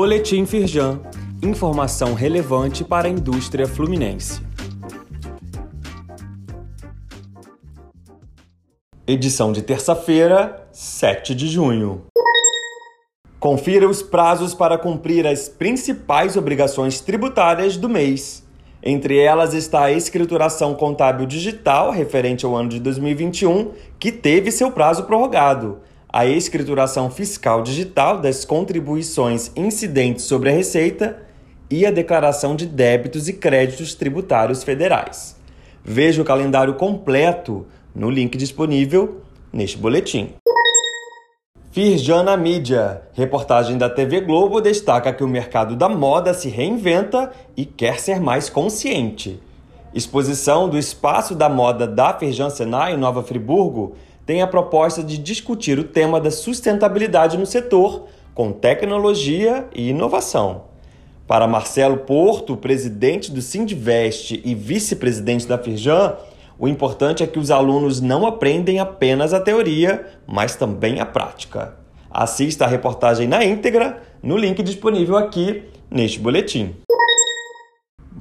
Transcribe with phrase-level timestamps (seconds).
[0.00, 1.00] Boletim Firjan.
[1.42, 4.40] Informação relevante para a indústria fluminense.
[9.04, 12.04] Edição de terça-feira, 7 de junho.
[13.40, 18.46] Confira os prazos para cumprir as principais obrigações tributárias do mês.
[18.80, 24.70] Entre elas está a escrituração contábil digital referente ao ano de 2021, que teve seu
[24.70, 25.80] prazo prorrogado,
[26.10, 31.22] a escrituração fiscal digital das contribuições incidentes sobre a receita
[31.70, 35.36] e a declaração de débitos e créditos tributários federais.
[35.84, 39.20] Veja o calendário completo no link disponível
[39.52, 40.34] neste boletim.
[41.70, 43.02] Firjan na mídia.
[43.12, 48.18] Reportagem da TV Globo destaca que o mercado da moda se reinventa e quer ser
[48.18, 49.40] mais consciente.
[49.94, 53.94] Exposição do Espaço da Moda da Firjan Senai em Nova Friburgo
[54.28, 60.64] tem a proposta de discutir o tema da sustentabilidade no setor com tecnologia e inovação.
[61.26, 66.14] Para Marcelo Porto, presidente do Sindivest e vice-presidente da Firjan,
[66.58, 71.76] o importante é que os alunos não aprendem apenas a teoria, mas também a prática.
[72.10, 76.76] Assista a reportagem na íntegra no link disponível aqui neste boletim.